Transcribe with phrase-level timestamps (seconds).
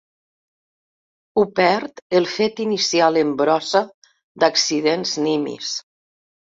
[1.35, 3.85] Ho perd el fet inicial en brossa
[4.45, 5.75] d'accidents nimis.